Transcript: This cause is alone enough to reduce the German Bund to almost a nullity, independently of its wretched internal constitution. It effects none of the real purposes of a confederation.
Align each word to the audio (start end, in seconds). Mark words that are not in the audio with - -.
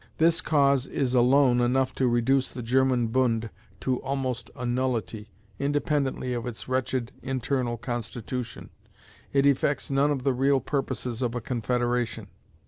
This 0.17 0.41
cause 0.41 0.87
is 0.87 1.13
alone 1.13 1.61
enough 1.61 1.93
to 1.93 2.07
reduce 2.07 2.49
the 2.51 2.63
German 2.63 3.09
Bund 3.09 3.51
to 3.81 3.99
almost 4.01 4.49
a 4.55 4.65
nullity, 4.65 5.29
independently 5.59 6.33
of 6.33 6.47
its 6.47 6.67
wretched 6.67 7.11
internal 7.21 7.77
constitution. 7.77 8.71
It 9.31 9.45
effects 9.45 9.91
none 9.91 10.09
of 10.09 10.23
the 10.23 10.33
real 10.33 10.59
purposes 10.59 11.21
of 11.21 11.35
a 11.35 11.39
confederation. 11.41 12.29